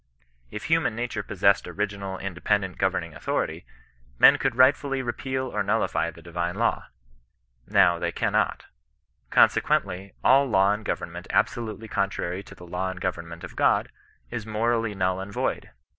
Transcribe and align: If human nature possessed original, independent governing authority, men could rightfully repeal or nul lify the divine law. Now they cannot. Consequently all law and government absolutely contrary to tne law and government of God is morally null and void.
If 0.49 0.63
human 0.63 0.95
nature 0.95 1.21
possessed 1.21 1.67
original, 1.67 2.17
independent 2.17 2.79
governing 2.79 3.13
authority, 3.13 3.67
men 4.17 4.39
could 4.39 4.55
rightfully 4.55 5.03
repeal 5.03 5.45
or 5.45 5.61
nul 5.61 5.79
lify 5.81 6.11
the 6.11 6.23
divine 6.23 6.55
law. 6.55 6.87
Now 7.67 7.99
they 7.99 8.11
cannot. 8.11 8.65
Consequently 9.29 10.15
all 10.23 10.47
law 10.47 10.73
and 10.73 10.83
government 10.83 11.27
absolutely 11.29 11.87
contrary 11.87 12.41
to 12.41 12.55
tne 12.55 12.71
law 12.71 12.89
and 12.89 12.99
government 12.99 13.43
of 13.43 13.55
God 13.55 13.89
is 14.31 14.43
morally 14.43 14.95
null 14.95 15.19
and 15.19 15.31
void. 15.31 15.69